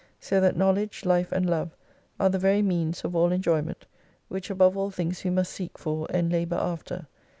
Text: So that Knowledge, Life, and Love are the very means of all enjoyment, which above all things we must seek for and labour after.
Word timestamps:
So 0.19 0.41
that 0.41 0.57
Knowledge, 0.57 1.05
Life, 1.05 1.31
and 1.31 1.47
Love 1.47 1.77
are 2.19 2.29
the 2.31 2.39
very 2.39 2.63
means 2.63 3.05
of 3.05 3.15
all 3.15 3.31
enjoyment, 3.31 3.85
which 4.29 4.49
above 4.49 4.75
all 4.75 4.89
things 4.89 5.23
we 5.23 5.29
must 5.29 5.53
seek 5.53 5.77
for 5.77 6.07
and 6.09 6.31
labour 6.31 6.57
after. 6.59 7.05